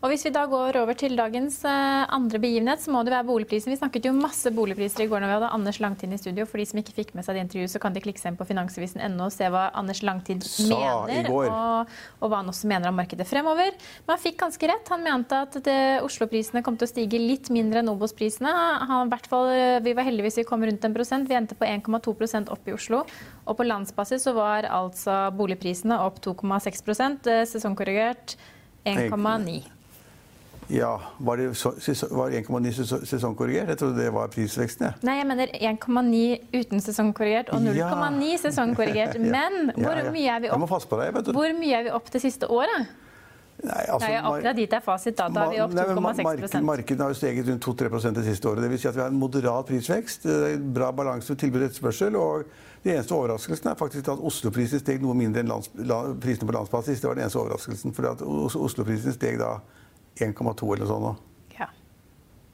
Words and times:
Og 0.00 0.08
Hvis 0.08 0.22
vi 0.24 0.30
da 0.32 0.46
går 0.48 0.78
over 0.80 0.96
til 0.96 1.12
dagens 1.12 1.58
eh, 1.68 2.02
andre 2.08 2.38
begivenhet, 2.40 2.80
så 2.80 2.92
må 2.92 3.02
det 3.04 3.12
være 3.12 3.26
boligprisen. 3.28 3.68
Vi 3.68 3.76
snakket 3.76 4.06
jo 4.08 4.14
masse 4.16 4.48
boligpriser 4.56 5.04
i 5.04 5.06
går 5.10 5.20
når 5.20 5.28
vi 5.28 5.34
hadde 5.36 5.50
Anders 5.52 5.80
Langtid 5.82 6.14
i 6.16 6.18
studio. 6.20 6.46
For 6.48 6.56
de 6.56 6.64
som 6.70 6.78
ikke 6.80 6.94
fikk 6.96 7.10
med 7.12 7.26
seg 7.26 7.36
det 7.36 7.42
intervjuet, 7.44 7.72
så 7.74 7.80
kan 7.82 7.92
de 7.92 8.00
klikke 8.00 8.22
seg 8.22 8.32
inn 8.32 8.38
på 8.38 8.46
finansavisen.no 8.48 9.26
og 9.26 9.34
se 9.34 9.50
hva 9.52 9.66
Anders 9.76 10.00
Langtid 10.06 10.46
mener, 10.70 11.28
og, 11.28 11.90
og, 12.16 12.24
hva 12.24 12.38
han 12.40 12.48
også 12.48 12.70
mener 12.70 12.88
om 12.88 12.96
markedet 12.96 13.26
fremover. 13.28 13.76
Men 14.06 14.14
han 14.14 14.22
fikk 14.22 14.38
ganske 14.40 14.70
rett. 14.70 14.88
Han 14.94 15.04
mente 15.04 15.40
at 15.44 15.68
Oslo-prisene 16.06 16.62
kom 16.64 16.78
til 16.80 16.88
å 16.88 16.92
stige 16.94 17.20
litt 17.20 17.50
mindre 17.52 17.82
enn 17.82 17.92
Obos-prisene. 17.92 18.54
Vi 19.84 19.94
var 19.98 20.08
heldige 20.08 20.28
hvis 20.30 20.40
vi 20.40 20.46
kom 20.48 20.64
rundt 20.64 20.86
en 20.88 20.96
prosent. 20.96 21.28
Vi 21.28 21.36
endte 21.36 21.58
på 21.60 21.68
1,2% 21.68 22.48
opp 22.56 22.70
i 22.72 22.76
Oslo. 22.78 23.02
Og 23.44 23.58
på 23.58 23.68
landsbasis 23.68 24.24
så 24.24 24.32
var 24.38 24.64
altså 24.64 25.26
boligprisene 25.36 26.00
opp 26.06 26.22
2,6 26.24 26.80
eh, 27.28 27.44
sesongkorrigert 27.52 28.38
1,9 28.88 29.79
ja, 30.70 31.00
Var 31.18 31.36
det, 31.36 31.46
var 32.10 32.30
1,9 32.30 33.04
sesongkorrigert? 33.06 33.68
Jeg 33.68 33.78
trodde 33.78 33.98
det 33.98 34.12
var 34.14 34.30
prisveksten. 34.30 34.86
Ja. 34.86 34.92
Nei, 35.06 35.16
jeg 35.18 35.26
mener 35.26 35.52
1,9 35.58 36.60
uten 36.60 36.84
sesongkorrigert 36.84 37.50
og 37.54 37.64
0,9 37.64 37.76
ja. 37.76 38.38
sesongkorrigert. 38.44 39.18
Men 39.36 39.72
hvor, 39.74 40.00
mye 40.14 40.36
er 40.36 40.46
vi 40.46 40.50
opp, 40.54 40.66
deg, 40.70 41.30
hvor 41.34 41.54
mye 41.58 41.78
er 41.80 41.88
vi 41.88 41.94
opp 41.98 42.10
det 42.14 42.22
siste 42.22 42.50
året? 42.50 42.90
Nei, 43.60 43.82
altså, 43.92 44.08
Nei, 44.08 44.20
akkurat 44.22 44.56
dit 44.56 44.72
er 44.72 44.84
fasit. 44.84 45.16
Da, 45.18 45.26
da 45.28 45.48
er 45.48 45.52
vi 45.52 45.60
opp 45.66 45.74
2,6% 45.76 46.64
Markedet 46.64 47.04
har 47.04 47.12
jo 47.12 47.18
steget 47.18 47.50
rundt 47.50 47.66
2-3% 47.66 48.16
det 48.16 48.24
siste 48.30 48.48
året. 48.48 48.64
Det 48.64 48.70
vil 48.72 48.80
si 48.80 48.88
at 48.88 48.96
vi 48.96 49.04
har 49.04 49.12
en 49.12 49.20
moderat 49.20 49.68
prisvekst. 49.68 50.24
Bra 50.74 50.88
balanse 50.96 51.34
med 51.34 51.42
tilbud 51.42 51.60
og 51.60 51.68
etterspørsel. 51.68 52.16
og 52.16 52.44
det 52.80 52.94
eneste 52.94 53.12
overraskelsen 53.12 53.68
er 53.68 53.76
faktisk 53.76 54.08
at 54.08 54.22
Oslo-prisen 54.24 54.80
steg 54.80 55.02
noe 55.04 55.12
mindre 55.12 55.42
enn 55.42 55.50
lands, 55.50 55.68
prisene 56.22 56.48
på 56.48 56.54
landsbasis. 56.56 57.02
Det 57.02 57.10
var 57.10 57.18
den 57.18 57.26
eneste 57.26 57.42
overraskelsen. 57.42 57.92
For 57.92 58.62
Oslo-prisen 58.64 59.12
steg 59.12 59.36
da 59.42 59.58
1,2 60.26 60.70
eller 60.76 60.88
sånn. 60.88 61.10
Ja. 61.56 61.68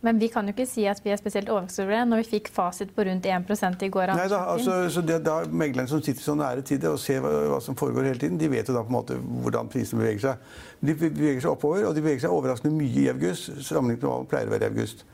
Men 0.07 0.21
vi 0.23 0.29
kan 0.33 0.47
jo 0.47 0.55
ikke 0.55 0.69
si 0.69 0.85
at 0.91 1.01
vi 1.03 1.13
er 1.15 1.21
spesielt 1.21 1.51
overrasket 1.51 1.85
over 1.85 1.97
det, 1.97 2.03
når 2.11 2.23
vi 2.23 2.29
fikk 2.37 2.51
fasit 2.55 2.93
på 2.95 3.07
rundt 3.09 3.27
1% 3.27 3.87
i 3.87 3.91
går. 3.93 4.13
Nei 4.19 4.29
da, 4.31 4.43
altså, 4.53 4.79
så 4.93 5.03
det, 5.07 5.21
da 5.27 5.39
Meglerne 5.51 5.91
som 5.91 6.03
sitter 6.05 6.23
så 6.23 6.37
nære 6.39 6.67
til 6.67 6.81
det 6.83 6.93
og 6.93 7.01
ser 7.03 7.23
hva, 7.25 7.33
hva, 7.53 7.63
som 7.65 7.79
foregår 7.79 8.11
hele 8.13 8.23
tiden, 8.23 8.39
de 8.41 8.51
vet 8.53 8.69
jo 8.69 8.77
da 8.77 8.85
på 8.87 8.93
en 8.93 8.99
måte 8.99 9.19
hvordan 9.19 9.73
prisene 9.73 10.05
beveger 10.05 10.29
seg. 10.29 10.53
De 10.85 10.99
beveger 11.01 11.43
seg 11.43 11.55
oppover, 11.55 11.89
og 11.89 11.97
de 11.97 12.05
beveger 12.05 12.27
seg 12.27 12.37
overraskende 12.37 12.77
mye 12.77 13.07
i 13.07 13.09
august 13.15 13.51
sammenlignet 13.67 14.05
med 14.05 14.13
hva 14.13 14.21
det 14.23 14.31
pleier 14.35 14.53
å 14.53 14.57
være 14.57 14.69
i 14.69 14.75
august. 14.75 15.07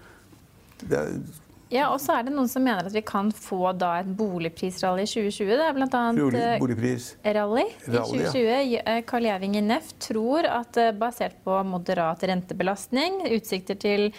Det 0.82 0.98
er 0.98 1.16
ja, 1.72 1.86
og 1.88 2.00
så 2.02 2.18
er 2.18 2.26
det 2.26 2.34
noen 2.34 2.50
som 2.50 2.64
mener 2.64 2.84
at 2.84 2.94
vi 2.94 3.02
kan 3.06 3.30
få 3.32 3.72
da 3.78 3.94
et 4.02 4.10
boligprisrally 4.18 5.06
i 5.06 5.08
2020. 5.08 5.52
Det 5.56 5.66
er 5.66 5.76
bl.a. 5.78 6.02
Eh, 6.12 6.60
boligprisrally 6.60 7.64
i 7.64 7.94
2020. 7.94 8.42
Ja. 8.44 8.82
Eh, 8.92 9.00
Carl 9.08 9.28
Gjeving 9.28 9.56
i 9.56 9.64
NEF 9.64 9.94
tror 10.02 10.48
at 10.50 10.76
eh, 10.80 10.92
basert 10.96 11.38
på 11.46 11.62
moderat 11.64 12.24
rentebelastning, 12.28 13.22
utsikter 13.32 13.80
til 13.80 14.10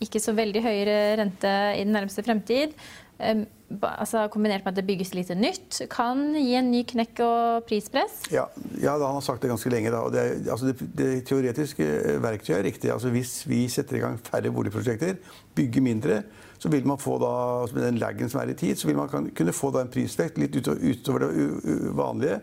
ikke 0.00 0.20
så 0.20 0.32
veldig 0.36 0.64
høyere 0.64 0.98
rente 1.20 1.54
i 1.76 1.84
den 1.84 1.96
nærmeste 1.96 2.24
fremtid, 2.24 2.76
altså 3.20 4.24
kombinert 4.32 4.64
med 4.64 4.72
at 4.72 4.78
det 4.80 4.86
bygges 4.88 5.12
lite 5.14 5.36
nytt, 5.38 5.82
kan 5.92 6.22
gi 6.34 6.54
en 6.58 6.70
ny 6.72 6.82
knekk 6.88 7.22
og 7.24 7.68
prispress? 7.68 8.24
Ja, 8.32 8.46
ja 8.82 8.96
han 8.98 9.18
har 9.18 9.24
sagt 9.24 9.42
det 9.44 9.50
ganske 9.52 9.70
lenge. 9.72 9.92
Da. 9.94 10.02
Det, 10.14 10.50
altså 10.50 10.70
det, 10.70 10.90
det, 10.98 11.08
teoretiske 11.28 11.86
verktøyet 12.22 12.58
er 12.58 12.66
riktig. 12.66 12.92
Altså 12.92 13.12
hvis 13.14 13.40
vi 13.48 13.66
setter 13.70 14.00
i 14.00 14.02
gang 14.04 14.18
færre 14.26 14.52
boligprosjekter, 14.54 15.20
bygger 15.54 15.86
mindre, 15.86 16.22
så 16.60 16.68
vil 16.68 16.86
man 16.86 17.00
få 17.00 17.16
da, 17.22 17.32
altså 17.62 17.76
med 17.78 17.86
den 17.86 18.00
laggen 18.02 18.28
som 18.28 18.42
er 18.42 18.52
i 18.52 18.58
tid, 18.58 18.76
så 18.76 18.88
vil 18.90 18.98
man 18.98 19.30
kunne 19.36 19.56
få 19.56 19.70
da 19.72 19.84
en 19.84 19.92
prisvekt 19.92 20.40
litt 20.40 20.56
utover 20.56 21.28
det 21.28 21.92
vanlige 21.96 22.40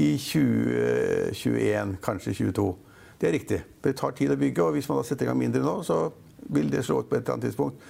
i 0.00 0.14
2021, 0.16 1.98
kanskje 2.02 2.34
2022. 2.34 2.70
Det 3.20 3.28
er 3.28 3.36
riktig. 3.36 3.60
Det 3.84 3.96
tar 4.00 4.16
tid 4.16 4.32
å 4.32 4.38
bygge, 4.40 4.64
og 4.64 4.74
hvis 4.74 4.88
man 4.88 5.00
da 5.00 5.04
setter 5.06 5.26
i 5.26 5.30
gang 5.30 5.38
mindre 5.38 5.62
nå, 5.62 5.80
så 5.84 6.06
vil 6.50 6.70
det 6.72 6.86
slå 6.86 7.02
ut 7.02 7.10
på 7.10 7.18
et 7.18 7.22
eller 7.22 7.36
annet 7.36 7.50
tidspunkt. 7.50 7.82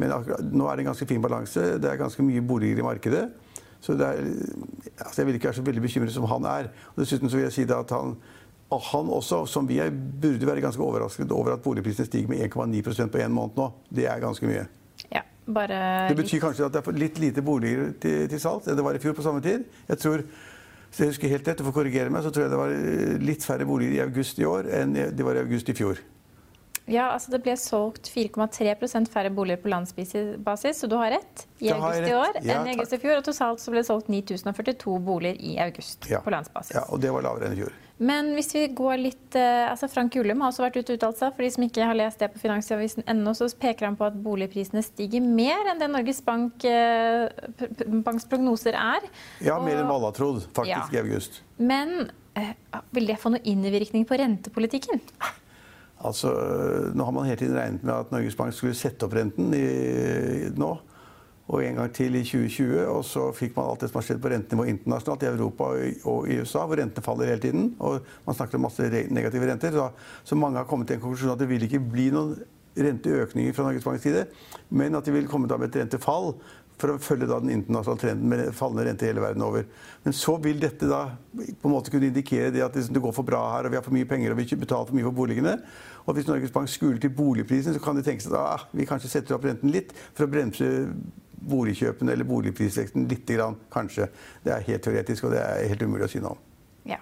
Men 0.00 0.12
akkurat, 0.14 0.44
nå 0.52 0.68
er 0.68 0.76
det 0.76 0.84
en 0.84 0.92
ganske 0.92 1.08
fin 1.08 1.22
balanse. 1.22 1.64
Det 1.82 1.90
er 1.90 2.00
ganske 2.00 2.24
mye 2.24 2.42
boliger 2.44 2.80
i 2.80 2.86
markedet. 2.86 3.24
Så 3.82 3.96
er, 3.98 4.20
altså 4.98 5.20
jeg 5.20 5.26
vil 5.26 5.34
ikke 5.34 5.50
være 5.50 5.58
så 5.58 5.66
veldig 5.66 5.82
bekymret 5.82 6.14
som 6.14 6.28
han 6.30 6.46
er. 6.46 6.70
Og 6.94 7.02
dessuten 7.02 7.30
så 7.30 7.38
vil 7.38 7.48
jeg 7.48 7.56
si 7.56 7.64
at 7.66 7.90
han, 7.96 8.14
han 8.70 9.10
også, 9.18 9.42
som 9.50 9.68
vi 9.68 9.80
er, 9.82 9.90
burde 9.90 10.46
være 10.46 10.62
ganske 10.62 10.82
overrasket 10.82 11.32
over 11.32 11.56
at 11.56 11.64
boligprisene 11.64 12.06
stiger 12.06 12.30
med 12.30 12.46
1,9% 12.46 13.10
på 13.10 13.18
én 13.18 13.34
måned 13.34 13.58
nå. 13.58 13.68
Det 13.90 14.06
er 14.06 14.22
ganske 14.22 14.46
mye. 14.46 14.64
Ja, 15.10 15.24
bare 15.46 15.82
det 16.08 16.16
betyr 16.16 16.40
kanskje 16.44 16.68
at 16.68 16.76
det 16.76 16.84
er 16.86 17.02
litt 17.02 17.18
lite 17.18 17.42
boliger 17.42 17.90
til, 18.00 18.28
til 18.30 18.40
salgs 18.40 18.70
enn 18.70 18.78
det 18.78 18.86
var 18.86 18.94
i 18.94 19.02
fjor 19.02 19.18
på 19.18 19.26
samme 19.26 19.42
tid. 19.42 19.66
Jeg 19.88 19.98
tror, 19.98 20.22
hvis 20.88 21.02
jeg 21.02 21.12
husker 21.14 21.34
helt 21.34 21.48
rett, 21.50 21.64
for 21.64 21.74
å 21.74 21.76
korrigere 21.80 22.12
meg, 22.12 22.22
så 22.22 22.30
tror 22.30 22.46
jeg 22.46 22.54
det 22.54 22.62
var 22.62 23.20
litt 23.26 23.44
færre 23.44 23.66
boliger 23.66 23.98
i 23.98 24.02
august 24.06 24.38
i 24.38 24.46
år 24.46 24.70
enn 24.78 24.94
det 24.94 25.26
var 25.26 25.40
i 25.40 25.42
august 25.42 25.68
i 25.72 25.76
fjor. 25.76 25.98
Ja, 26.92 27.08
altså 27.14 27.32
Det 27.32 27.42
ble 27.44 27.54
solgt 27.60 28.10
4,3% 28.12 29.10
færre 29.12 29.32
boliger 29.32 29.60
på 29.62 29.70
landsbasis, 29.72 30.82
så 30.82 30.90
du 30.90 30.98
har 31.00 31.14
rett. 31.16 31.46
I 31.62 31.70
august 31.72 32.08
i 32.08 32.16
år 32.16 32.40
ja, 32.42 32.58
enn 32.58 32.68
i 32.68 32.74
august 32.74 32.96
i 32.96 33.00
fjor. 33.02 33.20
Og 33.20 33.24
totalt 33.26 33.62
så 33.62 33.72
ble 33.72 33.82
det 33.82 33.88
solgt 33.88 34.10
9042 34.12 34.98
boliger 35.06 35.40
i 35.40 35.56
august 35.62 36.10
ja. 36.10 36.20
på 36.24 36.34
landsbasis. 36.34 36.76
Ja, 36.76 36.84
og 36.92 37.00
det 37.02 37.12
var 37.14 37.24
lavere 37.24 37.48
enn 37.48 37.56
i 37.56 37.62
fjor. 37.62 37.74
Men 38.02 38.32
hvis 38.34 38.50
vi 38.56 38.64
går 38.74 38.96
litt 38.98 39.36
eh, 39.38 39.68
altså 39.68 39.86
Frank 39.90 40.16
Ullum 40.18 40.40
har 40.42 40.50
også 40.50 40.64
vært 40.64 40.78
ute 40.80 40.94
og 40.94 40.98
uttalt 40.98 41.20
seg. 41.20 41.34
For 41.36 41.44
de 41.44 41.50
som 41.54 41.66
ikke 41.66 41.86
har 41.86 41.98
lest 41.98 42.22
det 42.22 42.32
på 42.32 42.40
Finansavisen.no, 42.42 43.34
så 43.38 43.46
peker 43.62 43.88
han 43.88 43.98
på 43.98 44.08
at 44.08 44.16
boligprisene 44.24 44.82
stiger 44.82 45.22
mer 45.22 45.70
enn 45.70 45.82
det 45.82 45.90
Norges 45.92 46.22
Bank, 46.26 46.66
eh, 46.66 47.28
Banks 48.02 48.26
prognoser 48.30 48.78
er. 48.78 49.06
Ja, 49.44 49.60
mer 49.62 49.84
enn 49.84 49.92
alle 49.92 50.10
har 50.10 50.18
trodd, 50.18 50.42
faktisk, 50.50 50.90
ja. 50.90 50.98
i 50.98 51.02
august. 51.04 51.42
Men 51.62 52.10
eh, 52.38 52.56
vil 52.96 53.06
det 53.12 53.20
få 53.22 53.36
noen 53.36 53.46
innvirkning 53.54 54.08
på 54.08 54.18
rentepolitikken? 54.18 55.04
Altså, 56.02 56.32
nå 56.94 57.04
har 57.06 57.14
man 57.14 57.28
hele 57.28 57.38
tiden 57.38 57.58
regnet 57.58 57.84
med 57.84 57.94
at 57.94 58.10
Norges 58.14 58.38
Bank 58.38 58.54
skulle 58.56 58.74
sette 58.78 59.06
opp 59.06 59.14
renten 59.14 59.52
i, 59.54 59.66
nå 60.58 60.72
og 61.52 61.60
en 61.66 61.76
gang 61.76 61.90
til 61.92 62.14
i 62.16 62.22
2020. 62.24 62.86
Og 62.88 63.02
så 63.04 63.26
fikk 63.36 63.56
man 63.56 63.68
alt 63.68 63.82
det 63.82 63.90
som 63.90 63.98
har 64.00 64.06
skjedd 64.06 64.22
på 64.22 64.30
rentenivå 64.32 64.66
internasjonalt, 64.70 65.26
i 65.26 65.30
Europa 65.32 65.68
og 66.08 66.30
i 66.30 66.38
USA, 66.40 66.64
hvor 66.64 66.80
rentene 66.80 67.04
faller 67.04 67.32
hele 67.32 67.42
tiden. 67.42 67.70
Og 67.82 68.00
man 68.26 68.38
snakker 68.38 68.58
om 68.58 68.66
masse 68.68 68.88
negative 69.12 69.50
renter. 69.50 69.76
Så, 69.76 69.88
så 70.24 70.38
mange 70.38 70.60
har 70.60 70.68
kommet 70.70 70.88
til 70.88 70.96
en 70.98 71.04
konklusjon 71.04 71.34
at 71.34 71.42
det 71.42 71.50
vil 71.50 71.66
ikke 71.66 71.82
bli 71.92 72.08
noen 72.14 72.36
renteøkninger 72.72 73.52
fra 73.52 73.66
Norges 73.66 73.84
Banks 73.84 74.04
side, 74.06 74.22
men 74.72 74.94
at 74.96 75.04
de 75.04 75.12
vil 75.12 75.26
komme 75.28 75.44
med 75.50 75.66
et 75.66 75.82
rentefall 75.82 76.30
for 76.80 76.94
å 76.94 77.00
følge 77.02 77.28
den 77.30 77.52
internasjonale 77.54 78.00
trenden 78.00 78.30
med 78.32 78.54
fallende 78.56 78.86
rente 78.88 79.06
hele 79.06 79.22
verden 79.22 79.44
over. 79.46 79.66
Men 80.04 80.16
så 80.16 80.36
vil 80.42 80.60
dette 80.62 80.88
da 80.90 81.04
på 81.36 81.68
en 81.68 81.74
måte 81.74 81.92
kunne 81.92 82.08
indikere 82.10 82.52
det 82.54 82.64
at 82.64 82.76
det 82.76 83.02
går 83.02 83.14
for 83.16 83.26
bra 83.26 83.42
her, 83.54 83.66
og 83.66 83.74
vi 83.74 83.78
har 83.78 83.86
for 83.86 83.94
mye 83.94 84.08
penger 84.08 84.34
og 84.34 84.40
vi 84.40 84.48
betaler 84.56 84.88
for 84.88 84.98
mye 84.98 85.06
for 85.06 85.18
boligene. 85.22 85.56
Og 86.06 86.16
hvis 86.16 86.26
Norges 86.26 86.54
Bank 86.54 86.70
skuler 86.70 86.98
til 87.02 87.12
boligprisen, 87.14 87.74
så 87.74 87.82
kan 87.82 87.98
de 87.98 88.04
tenke 88.06 88.24
seg 88.24 88.34
at 88.34 88.40
ah, 88.42 88.64
vi 88.74 88.88
kanskje 88.88 89.12
setter 89.12 89.36
opp 89.36 89.46
renten 89.46 89.70
litt 89.70 89.92
for 90.16 90.26
å 90.26 90.32
bremse 90.32 90.70
boligkjøpene 91.42 92.14
eller 92.14 92.26
boligprisveksten 92.26 93.06
lite 93.10 93.38
grann, 93.38 93.58
kanskje. 93.72 94.08
Det 94.42 94.54
er 94.54 94.66
helt 94.66 94.84
teoretisk, 94.86 95.26
og 95.26 95.36
det 95.36 95.42
er 95.42 95.68
helt 95.70 95.84
umulig 95.86 96.06
å 96.06 96.10
si 96.10 96.22
noe 96.22 96.36
om. 96.36 96.42
Ja. 96.94 96.98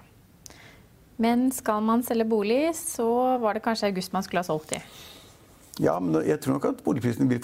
Men 1.21 1.49
skal 1.53 1.83
man 1.85 2.05
selge 2.05 2.29
bolig, 2.29 2.63
så 2.77 3.09
var 3.41 3.57
det 3.57 3.65
kanskje 3.65 3.91
august 3.93 4.15
man 4.17 4.25
skulle 4.25 4.45
ha 4.45 4.49
solgt 4.49 4.77
i? 4.77 4.83
Ja, 5.81 5.95
men 6.03 6.19
jeg 6.27 6.41
tror 6.45 6.59
nok 6.59 6.67
at 6.69 6.81
boligprisene 6.85 7.27
vil 7.31 7.41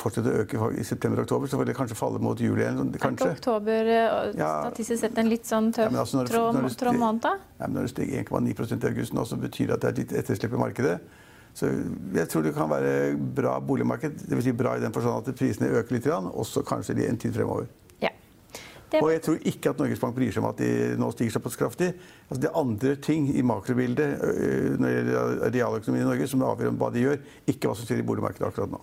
fortsette 0.00 0.30
å 0.32 0.42
øke 0.42 0.70
i 0.78 0.84
september 0.86 1.20
og 1.20 1.28
oktober. 1.28 1.50
Så 1.50 1.60
vil 1.60 1.68
det 1.70 1.76
kanskje 1.78 1.96
falle 1.98 2.18
mot 2.22 2.40
juli. 2.40 2.66
Kanskje. 2.66 3.28
Er 3.28 3.36
ikke 3.36 3.38
oktober 3.38 3.90
eh, 3.94 4.30
statistisk 4.34 5.04
sett 5.04 5.20
en 5.22 5.30
litt 5.30 5.46
sånn 5.46 5.70
tøff 5.74 5.92
ja, 5.94 6.02
altså 6.02 6.24
trå 6.26 6.94
måned? 6.96 7.28
Ja, 7.28 7.68
men 7.68 7.76
når 7.78 7.86
det 7.86 7.92
steg 7.94 8.14
1,9% 8.24 8.86
i 8.86 8.90
august 8.90 9.14
nå, 9.14 9.26
så 9.28 9.38
betyr 9.38 9.70
det 9.70 9.76
at 9.78 9.84
det 9.84 9.92
er 9.92 10.00
litt 10.00 10.16
etterslep 10.22 10.56
i 10.58 10.62
markedet. 10.64 10.96
Så 11.54 11.68
jeg 12.16 12.28
tror 12.32 12.46
det 12.46 12.54
kan 12.56 12.70
være 12.70 12.92
bra 13.36 13.58
boligmarked. 13.60 14.24
Dvs. 14.24 14.46
Si 14.48 14.56
bra 14.56 14.74
i 14.76 14.82
den 14.82 14.94
forstand 14.94 15.22
at 15.22 15.38
prisene 15.38 15.70
øker 15.70 15.98
litt, 15.98 16.08
også 16.08 16.64
kanskje 16.66 16.96
en 17.06 17.20
tid 17.20 17.36
fremover. 17.36 17.68
Og 19.00 19.10
jeg 19.12 19.22
tror 19.24 19.46
ikke 19.48 19.72
at 19.72 19.80
Norges 19.80 20.02
Bank 20.02 20.16
bryr 20.16 20.34
seg 20.34 20.44
om 20.44 20.50
at 20.50 20.60
de 20.60 20.70
nå 21.00 21.10
stiger 21.14 21.36
såpass 21.38 21.56
kraftig. 21.56 21.92
Altså, 22.28 22.40
det 22.42 22.50
er 22.50 22.60
andre 22.60 22.94
ting 23.08 23.30
i 23.32 23.44
makrobildet 23.46 24.18
når 24.76 24.86
det 24.86 24.94
gjelder 24.96 25.54
realøkonomien 25.56 26.04
i 26.04 26.10
Norge 26.10 26.28
som 26.28 26.44
avgjør 26.50 26.76
hva 26.80 26.90
de 26.92 27.06
gjør, 27.06 27.22
ikke 27.48 27.70
hva 27.70 27.78
som 27.78 27.88
skjer 27.88 28.02
i 28.02 28.08
boligmarkedet 28.12 28.50
akkurat 28.50 28.74
nå. 28.74 28.82